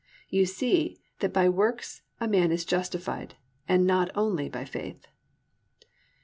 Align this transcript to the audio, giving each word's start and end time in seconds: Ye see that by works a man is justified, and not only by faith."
Ye 0.29 0.45
see 0.45 0.99
that 1.19 1.31
by 1.31 1.47
works 1.47 2.01
a 2.19 2.27
man 2.27 2.51
is 2.51 2.65
justified, 2.65 3.35
and 3.67 3.85
not 3.85 4.09
only 4.15 4.49
by 4.49 4.65
faith." 4.65 5.05